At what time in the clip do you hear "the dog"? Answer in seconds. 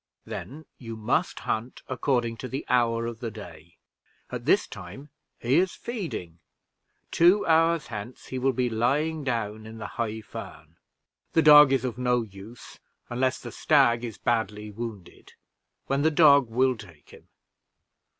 11.33-11.71, 16.01-16.49